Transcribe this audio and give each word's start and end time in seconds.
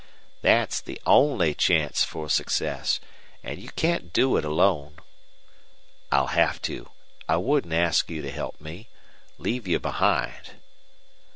"Thet's 0.41 0.81
the 0.81 0.99
ONLY 1.05 1.53
chance 1.53 2.03
fer 2.03 2.27
success. 2.27 2.99
An' 3.43 3.59
you 3.59 3.69
can't 3.69 4.11
do 4.11 4.35
it 4.35 4.43
alone." 4.43 4.95
"I'll 6.11 6.33
have 6.33 6.59
to. 6.63 6.89
I 7.29 7.37
wouldn't 7.37 7.71
ask 7.71 8.09
you 8.09 8.23
to 8.23 8.31
help 8.31 8.59
me. 8.59 8.89
Leave 9.37 9.67
you 9.67 9.77
behind!" 9.79 10.53